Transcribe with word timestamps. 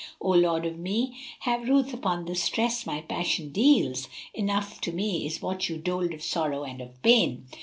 O 0.19 0.29
lords 0.31 0.65
of 0.65 0.79
me, 0.79 1.15
have 1.41 1.69
ruth 1.69 1.93
upon 1.93 2.25
the 2.25 2.33
stress 2.33 2.87
my 2.87 3.01
passion 3.01 3.51
deals 3.51 4.09
* 4.21 4.33
Enough 4.33 4.81
to 4.81 4.91
me 4.91 5.27
is 5.27 5.43
what 5.43 5.69
you 5.69 5.77
doled 5.77 6.11
of 6.15 6.23
sorrow 6.23 6.63
and 6.63 6.81
of 6.81 6.99
pain. 7.03 7.45